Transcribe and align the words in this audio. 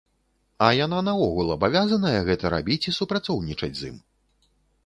А 0.67 0.69
яна 0.85 0.99
наогул 1.09 1.51
абавязаная 1.57 2.15
гэта 2.31 2.45
рабіць 2.57 2.81
і 2.93 2.97
супрацоўнічаць 2.99 3.75
з 3.83 3.93
ім? 3.93 3.97